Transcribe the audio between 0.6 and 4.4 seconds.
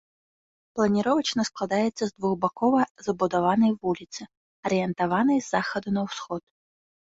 Планіровачна складаецца з двухбакова забудаванай вуліцы,